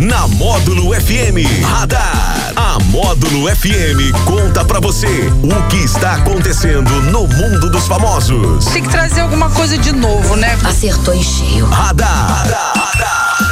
[0.00, 2.52] na Módulo FM Radar.
[2.56, 8.64] A Módulo FM conta pra você o que está acontecendo no mundo dos famosos.
[8.64, 10.58] Tem que trazer alguma coisa de novo, né?
[10.64, 11.66] Acertou em cheio.
[11.66, 12.46] Radar.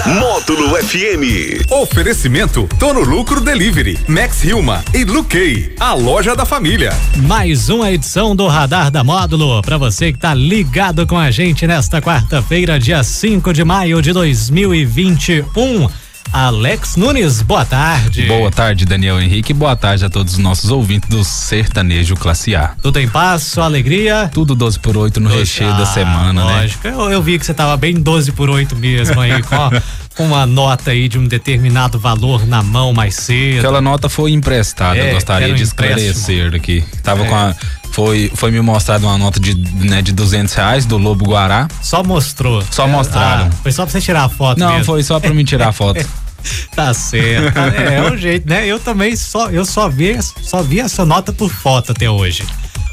[0.06, 1.70] Módulo FM.
[1.70, 6.96] Oferecimento Tono Lucro Delivery, Max Hilma e Luquei, a loja da família.
[7.26, 11.66] Mais uma edição do Radar da Módulo para você que tá ligado com a gente
[11.66, 16.07] nesta quarta-feira, dia 5 de maio de 2021.
[16.32, 18.26] Alex Nunes, boa tarde.
[18.26, 19.52] Boa tarde, Daniel Henrique.
[19.52, 22.74] Boa tarde a todos os nossos ouvintes do Sertanejo Classe A.
[22.82, 24.30] Tudo em paz, sua alegria?
[24.32, 26.86] Tudo 12 por 8 no 12, recheio ah, da semana, lógico.
[26.86, 26.94] né?
[26.94, 29.70] Lógico, eu, eu, vi que você tava bem 12 por 8 mesmo aí, com,
[30.16, 33.58] com uma nota aí de um determinado valor na mão mais cedo.
[33.58, 36.84] Aquela nota foi emprestada, é, eu gostaria um de esclarecer aqui.
[37.02, 37.28] Tava é.
[37.28, 37.54] com a
[37.98, 41.66] foi, foi me mostrado uma nota de, né, de 200 reais do Lobo Guará.
[41.82, 42.62] Só mostrou.
[42.70, 43.46] Só é, mostraram.
[43.46, 44.58] Ah, foi só pra você tirar a foto.
[44.58, 44.84] Não, mesmo.
[44.84, 46.06] foi só pra mim tirar a foto.
[46.74, 47.54] tá certo.
[47.54, 48.66] Tá, é, é um jeito, né?
[48.66, 52.44] Eu também só, eu só vi, só vi essa nota por foto até hoje.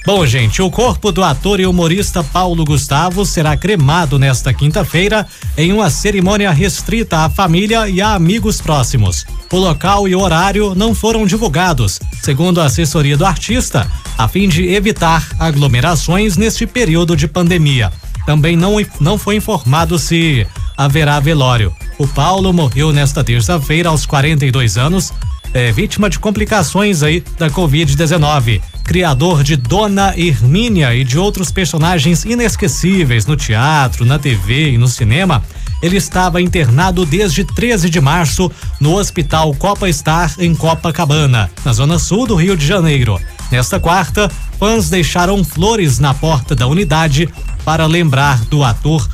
[0.05, 5.25] Bom, gente, o corpo do ator e humorista Paulo Gustavo será cremado nesta quinta-feira
[5.57, 9.25] em uma cerimônia restrita à família e a amigos próximos.
[9.51, 14.47] O local e o horário não foram divulgados, segundo a assessoria do artista, a fim
[14.47, 17.91] de evitar aglomerações neste período de pandemia.
[18.27, 20.45] Também não, não foi informado se
[20.77, 21.75] haverá velório.
[21.97, 25.13] O Paulo morreu nesta terça-feira aos 42 anos,
[25.53, 28.61] é, vítima de complicações aí da Covid-19.
[28.83, 34.87] Criador de Dona Hermínia e de outros personagens inesquecíveis no teatro, na TV e no
[34.87, 35.41] cinema,
[35.81, 41.97] ele estava internado desde 13 de março no Hospital Copa Star em Copacabana, na zona
[41.97, 43.19] sul do Rio de Janeiro.
[43.49, 44.29] Nesta quarta,
[44.59, 47.29] fãs deixaram flores na porta da unidade
[47.63, 49.07] para lembrar do ator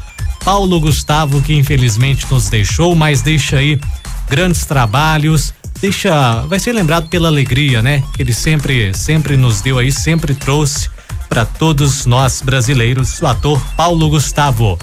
[0.43, 3.79] Paulo Gustavo, que infelizmente nos deixou, mas deixa aí
[4.29, 8.03] grandes trabalhos, deixa, vai ser lembrado pela alegria, né?
[8.13, 10.89] Que ele sempre, sempre nos deu aí, sempre trouxe
[11.29, 14.77] para todos nós brasileiros, o ator Paulo Gustavo.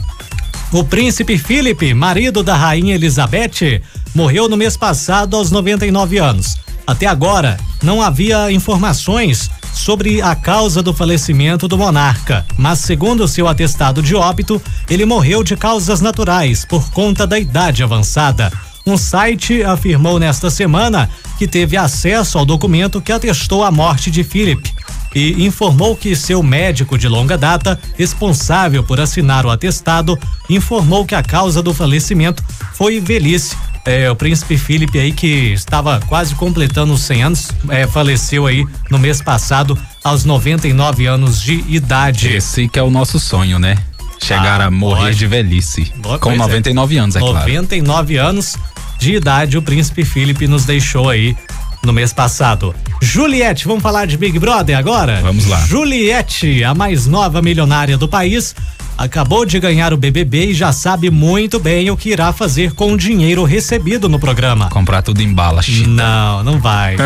[0.73, 3.83] O príncipe Felipe, marido da rainha Elizabeth,
[4.15, 6.57] morreu no mês passado aos 99 anos.
[6.87, 13.47] Até agora, não havia informações sobre a causa do falecimento do monarca, mas segundo seu
[13.47, 18.53] atestado de óbito, ele morreu de causas naturais por conta da idade avançada.
[18.87, 24.25] Um site afirmou nesta semana que teve acesso ao documento que atestou a morte de
[24.25, 24.73] Philip
[25.15, 30.19] e informou que seu médico de longa data, responsável por assinar o atestado,
[30.49, 32.43] informou que a causa do falecimento
[32.75, 33.57] foi velhice
[33.89, 38.67] é, o príncipe Felipe aí que estava quase completando os 100 anos, é, faleceu aí
[38.91, 42.29] no mês passado aos 99 anos de idade.
[42.29, 43.79] Esse que é o nosso sonho, né?
[44.23, 45.91] Chegar ah, a morrer de velhice.
[45.97, 46.99] Boa com 99 é.
[46.99, 47.53] anos, é 99 claro.
[47.65, 48.57] 99 anos
[48.99, 51.35] de idade o príncipe Felipe nos deixou aí
[51.83, 52.75] no mês passado.
[53.01, 55.21] Juliette, vamos falar de Big Brother agora?
[55.23, 55.65] Vamos lá.
[55.65, 58.55] Juliette, a mais nova milionária do país,
[58.99, 62.93] acabou de ganhar o BBB e já sabe muito bem o que irá fazer com
[62.93, 64.69] o dinheiro recebido no programa.
[64.71, 65.89] Comprar tudo em bala, chita.
[65.89, 66.97] Não, não vai.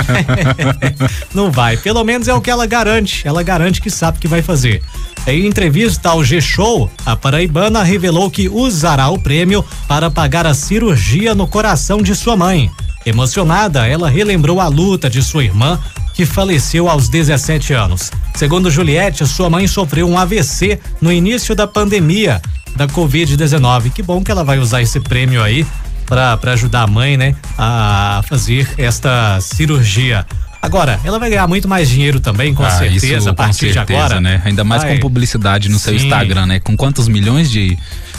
[1.35, 1.77] não vai.
[1.77, 3.29] Pelo menos é o que ela garante.
[3.29, 4.83] Ela garante que sabe o que vai fazer.
[5.27, 11.35] Em entrevista ao G-Show, a paraibana revelou que usará o prêmio para pagar a cirurgia
[11.35, 12.71] no coração de sua mãe.
[13.05, 15.79] Emocionada, ela relembrou a luta de sua irmã
[16.15, 18.11] que faleceu aos 17 anos.
[18.35, 22.41] Segundo Juliette, sua mãe sofreu um AVC no início da pandemia
[22.77, 23.93] da Covid-19.
[23.93, 25.67] Que bom que ela vai usar esse prêmio aí
[26.07, 30.27] para ajudar a mãe, né, a fazer esta cirurgia.
[30.61, 33.85] Agora, ela vai ganhar muito mais dinheiro também, com ah, certeza, isso, a partir certeza,
[33.85, 34.21] de agora.
[34.21, 34.41] né?
[34.45, 34.95] Ainda mais vai.
[34.95, 35.85] com publicidade no Sim.
[35.85, 36.61] seu Instagram, né?
[36.61, 37.79] Com quantos milhões de 20,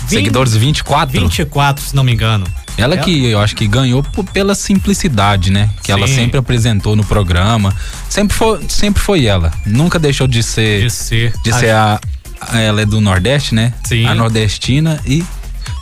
[0.09, 0.53] seguidores?
[0.53, 1.21] 24?
[1.21, 2.45] 24, se não me engano.
[2.77, 4.03] Ela que eu acho que ganhou
[4.33, 5.69] pela simplicidade, né?
[5.81, 5.91] Que Sim.
[5.93, 7.73] ela sempre apresentou no programa.
[8.09, 9.51] Sempre foi, sempre foi ela.
[9.65, 10.81] Nunca deixou de ser.
[10.81, 11.33] De ser.
[11.43, 11.99] De a ser a,
[12.41, 13.73] a, Ela é do Nordeste, né?
[13.83, 14.05] Sim.
[14.05, 15.23] A nordestina e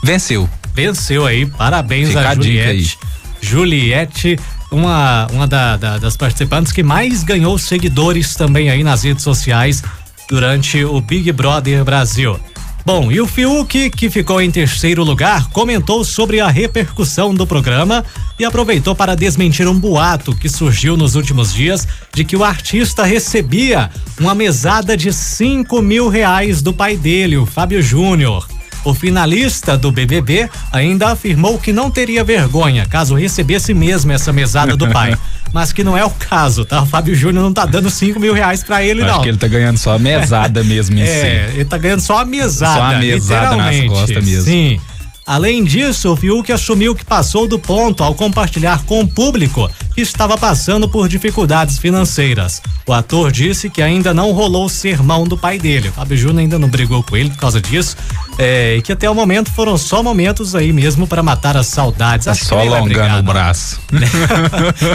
[0.04, 0.50] venceu.
[0.74, 1.46] Venceu aí.
[1.46, 2.98] Parabéns Fica a Juliette.
[3.42, 4.40] Juliette,
[4.72, 9.84] uma, uma da, da, das participantes que mais ganhou seguidores também aí nas redes sociais
[10.30, 12.40] durante o Big Brother Brasil.
[12.84, 18.04] Bom, e o Fiuk, que ficou em terceiro lugar, comentou sobre a repercussão do programa
[18.40, 23.04] e aproveitou para desmentir um boato que surgiu nos últimos dias de que o artista
[23.04, 28.48] recebia uma mesada de cinco mil reais do pai dele, o Fábio Júnior.
[28.84, 34.76] O finalista do BBB ainda afirmou que não teria vergonha caso recebesse mesmo essa mesada
[34.76, 35.16] do pai.
[35.54, 36.82] mas que não é o caso, tá?
[36.82, 39.16] O Fábio Júnior não tá dando cinco mil reais pra ele, não.
[39.16, 41.56] Acho que ele tá ganhando só a mesada mesmo em é, si.
[41.56, 42.80] ele tá ganhando só a mesada.
[42.80, 44.44] Só a mesada nas costas mesmo.
[44.44, 44.80] Sim.
[45.26, 50.02] Além disso, o Fiuk assumiu que passou do ponto ao compartilhar com o público que
[50.02, 52.62] estava passando por dificuldades financeiras.
[52.88, 55.90] O ator disse que ainda não rolou o sermão do pai dele.
[55.90, 57.96] O Fábio Júnior ainda não brigou com ele por causa disso.
[58.38, 62.26] É, e que até o momento foram só momentos aí mesmo para matar as saudades.
[62.26, 63.80] Tá só alongando o braço.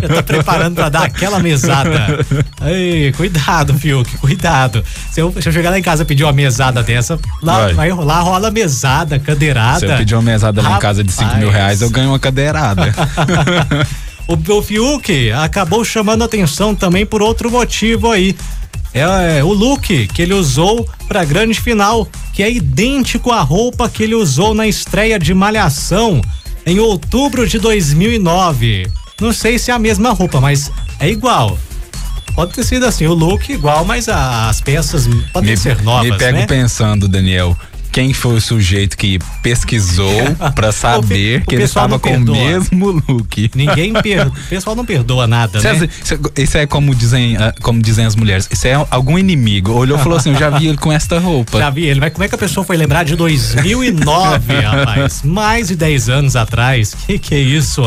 [0.02, 2.26] Já tá preparando para dar aquela mesada.
[2.62, 4.82] Ei, cuidado, Fiuk, cuidado.
[5.12, 7.74] Se eu, se eu chegar lá em casa e pedir uma mesada dessa, lá, vai.
[7.74, 9.80] Vai, lá rola mesada, cadeirada.
[9.80, 12.18] Se eu pedir uma mesada lá em casa de 5 mil reais, eu ganho uma
[12.18, 12.92] cadeirada.
[14.26, 18.34] o, o Fiuk acabou chamando atenção também por outro motivo aí.
[18.92, 23.42] É, é, o look que ele usou para a grande final, que é idêntico à
[23.42, 26.22] roupa que ele usou na estreia de Malhação
[26.64, 28.90] em outubro de 2009.
[29.20, 31.58] Não sei se é a mesma roupa, mas é igual.
[32.34, 36.18] Pode ter sido assim, o look igual, mas as peças podem me, ser novas, Me
[36.18, 36.46] pego né?
[36.46, 37.56] pensando, Daniel,
[37.96, 40.12] quem foi o sujeito que pesquisou
[40.54, 43.50] para saber o que ele estava com o mesmo look.
[43.54, 44.38] Ninguém perdoa.
[44.38, 45.88] O pessoal não perdoa nada, isso né?
[46.36, 48.46] É, isso é como dizem, ah, como dizem as mulheres.
[48.52, 49.72] Isso é algum inimigo.
[49.72, 51.56] Olhou e falou assim: Eu já vi ele com esta roupa.
[51.66, 55.22] Já vi ele, mas como é que a pessoa foi lembrar de 2009, rapaz?
[55.22, 56.94] Mais de 10 anos atrás.
[57.06, 57.82] Que que é isso?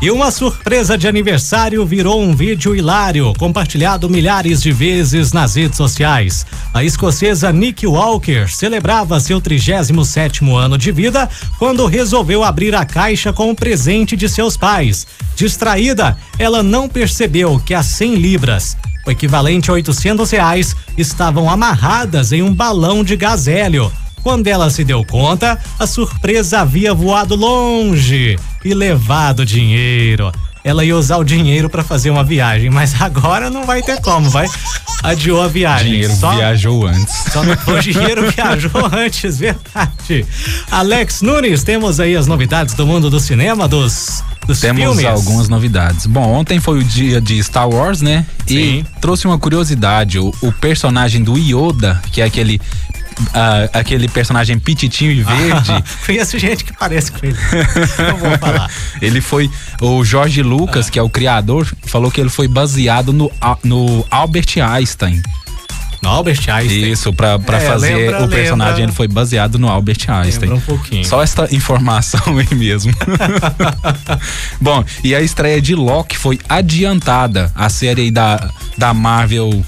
[0.00, 5.76] E uma surpresa de aniversário virou um vídeo hilário, compartilhado milhares de vezes nas redes
[5.76, 6.46] sociais.
[6.72, 11.28] A escocesa Nick Walker celebrava seu 37 ano de vida
[11.58, 15.06] quando resolveu abrir a caixa com o presente de seus pais.
[15.34, 22.30] Distraída, ela não percebeu que as 100 libras, o equivalente a 800 reais, estavam amarradas
[22.30, 23.90] em um balão de gás hélio.
[24.22, 30.30] Quando ela se deu conta, a surpresa havia voado longe e levado dinheiro.
[30.64, 34.28] Ela ia usar o dinheiro para fazer uma viagem, mas agora não vai ter como,
[34.30, 34.48] vai.
[35.02, 35.92] Adiou a viagem.
[35.92, 37.14] Dinheiro só, viajou antes.
[37.32, 40.26] Só o dinheiro viajou antes, verdade.
[40.70, 45.04] Alex Nunes, temos aí as novidades do mundo do cinema, dos dos Temos filmes.
[45.04, 46.06] algumas novidades.
[46.06, 48.24] Bom, ontem foi o dia de Star Wars, né?
[48.46, 48.56] Sim.
[48.56, 50.18] E trouxe uma curiosidade.
[50.18, 52.58] O, o personagem do Yoda, que é aquele
[53.20, 55.72] uh, aquele personagem pititinho e verde.
[55.72, 57.36] Ah, conheço gente que parece com ele.
[57.98, 58.70] Não vou falar.
[59.00, 59.50] ele foi.
[59.80, 60.90] O Jorge Lucas, ah.
[60.90, 63.30] que é o criador, falou que ele foi baseado no,
[63.64, 65.22] no Albert Einstein.
[66.02, 66.92] No Albert Einstein.
[66.92, 70.52] Isso, pra, pra é, fazer lembra, o personagem, lembra, ele foi baseado no Albert Einstein.
[70.52, 71.04] um pouquinho.
[71.04, 72.92] Só esta informação aí mesmo.
[74.60, 77.50] Bom, e a estreia de Loki foi adiantada.
[77.54, 79.64] A série da, da Marvel.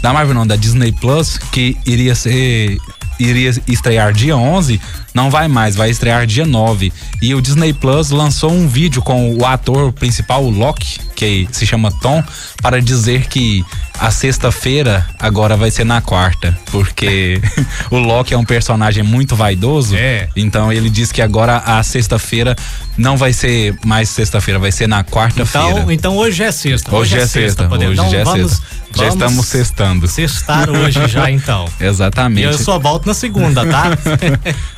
[0.00, 2.78] Da Marvel não, da Disney Plus, que iria ser
[3.18, 4.80] iria estrear dia 11,
[5.14, 6.92] não vai mais, vai estrear dia 9.
[7.22, 11.64] E o Disney Plus lançou um vídeo com o ator principal, o Loki, que se
[11.64, 12.22] chama Tom,
[12.60, 13.64] para dizer que
[13.98, 17.40] a sexta-feira agora vai ser na quarta, porque
[17.90, 19.94] o Loki é um personagem muito vaidoso.
[19.96, 20.28] É.
[20.34, 22.56] Então ele diz que agora a sexta-feira
[22.96, 25.70] não vai ser mais sexta-feira, vai ser na quarta-feira.
[25.70, 26.94] Então, então hoje é sexta.
[26.94, 27.68] Hoje, hoje é, sexta.
[27.68, 28.66] sexta hoje então, já é vamos, sexta.
[28.94, 30.08] Já vamos estamos sextando.
[30.08, 31.68] Sextar hoje já então.
[31.80, 32.46] Exatamente.
[32.46, 33.96] E eu só volto na segunda, tá?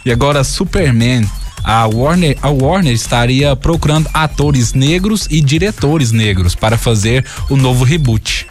[0.05, 1.27] e agora Superman
[1.63, 7.83] a Warner, a Warner estaria procurando atores negros e diretores negros para fazer o novo
[7.85, 8.47] reboot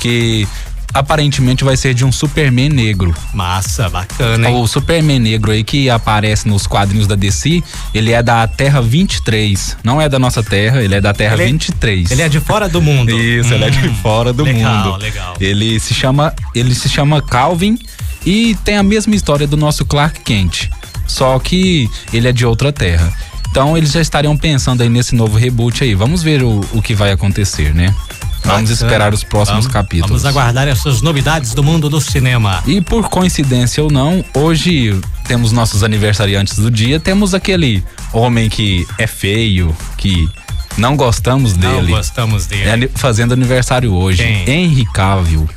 [0.00, 0.46] que
[0.92, 3.14] aparentemente vai ser de um Superman negro.
[3.32, 4.56] Massa, bacana, hein?
[4.56, 7.62] O Superman negro aí que aparece nos quadrinhos da DC,
[7.94, 9.76] ele é da Terra 23.
[9.84, 12.10] Não é da nossa Terra, ele é da Terra ele 23.
[12.10, 13.18] É, ele é de fora do mundo.
[13.18, 14.96] Isso, hum, ele é de hum, fora do legal, mundo.
[14.96, 15.36] Legal, legal.
[15.40, 17.78] Ele se chama, ele se chama Calvin
[18.24, 20.70] e tem a mesma história do nosso Clark Kent.
[21.08, 23.12] Só que ele é de outra terra.
[23.50, 25.94] Então eles já estariam pensando aí nesse novo reboot aí.
[25.94, 27.92] Vamos ver o, o que vai acontecer, né?
[28.44, 30.22] Vamos esperar os próximos vamos, capítulos.
[30.22, 32.62] Vamos aguardar essas novidades do mundo do cinema.
[32.66, 37.00] E por coincidência ou não, hoje temos nossos aniversariantes do dia.
[37.00, 40.28] Temos aquele homem que é feio, que
[40.76, 41.74] não gostamos dele.
[41.74, 42.86] Não gostamos dele.
[42.86, 44.22] É, fazendo aniversário hoje.
[44.22, 44.48] Quem?
[44.48, 45.48] Henry Cavill.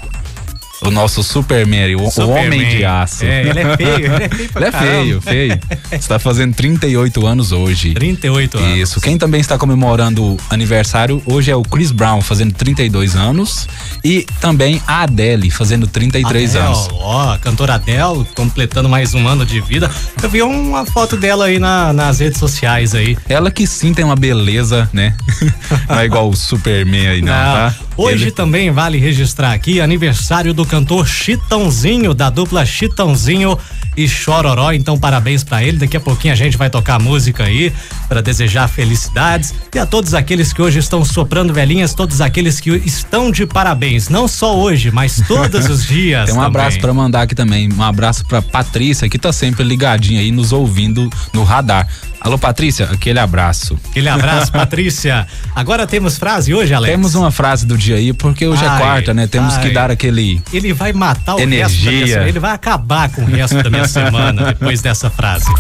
[0.84, 2.36] O nosso Superman, o, Superman.
[2.36, 3.24] o homem de aço.
[3.24, 5.60] É, ele é feio, ele é feio pra Ele é feio, feio.
[5.92, 7.94] Está fazendo 38 anos hoje.
[7.94, 8.78] 38 anos.
[8.78, 9.02] Isso.
[9.02, 13.68] Quem também está comemorando aniversário hoje é o Chris Brown, fazendo 32 anos.
[14.04, 16.90] E também a Adele, fazendo 33 Adele, anos.
[16.94, 19.90] Ó, a cantora Adele, completando mais um ano de vida.
[20.22, 23.16] Eu vi uma foto dela aí na, nas redes sociais aí.
[23.30, 25.16] Ela que sim tem uma beleza, né?
[25.88, 27.76] não é igual o Superman aí, não, não tá?
[27.98, 28.32] Hoje Ele...
[28.32, 33.60] também vale registrar aqui aniversário do cantor Chitãozinho, da dupla Chitãozinho
[33.96, 34.72] e Chororó.
[34.72, 35.78] Então, parabéns para ele.
[35.78, 37.74] Daqui a pouquinho a gente vai tocar música aí
[38.08, 42.70] para desejar felicidades e a todos aqueles que hoje estão soprando velhinhas, todos aqueles que
[42.86, 46.26] estão de parabéns, não só hoje, mas todos os dias.
[46.26, 46.48] Tem um também.
[46.48, 50.52] abraço para mandar aqui também, um abraço para Patrícia que tá sempre ligadinha aí nos
[50.52, 51.88] ouvindo no radar.
[52.20, 53.80] Alô, Patrícia, aquele abraço.
[53.90, 55.26] Aquele abraço, Patrícia.
[55.56, 56.94] Agora temos frase hoje, Alex?
[56.94, 59.26] Temos uma frase do dia aí, porque hoje Ai, é quarta, né?
[59.26, 59.64] Temos ai.
[59.64, 60.40] que dar aquele.
[60.54, 61.66] Ele vai matar o Energia.
[61.68, 62.30] resto da minha.
[62.30, 65.52] Ele vai acabar com o resto da minha semana depois dessa frase.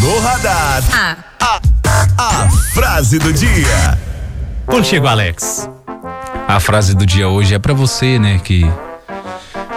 [0.00, 0.82] No radar.
[0.92, 1.60] A,
[2.18, 3.98] a frase do dia.
[4.66, 5.68] Contigo, Alex.
[6.48, 8.40] A frase do dia hoje é pra você, né?
[8.42, 8.64] Que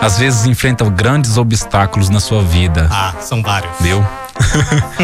[0.02, 2.88] às vezes enfrenta grandes obstáculos na sua vida.
[2.92, 3.72] Ah, são vários.
[3.80, 4.06] Viu?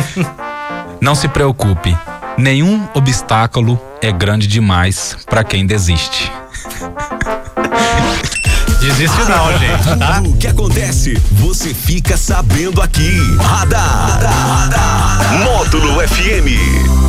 [1.01, 1.97] Não se preocupe.
[2.37, 6.31] Nenhum obstáculo é grande demais pra quem desiste.
[8.79, 10.21] Desiste não, gente, tá?
[10.25, 11.13] O que acontece?
[11.33, 13.19] Você fica sabendo aqui.
[13.37, 14.19] Radar.
[15.43, 17.08] Módulo FM.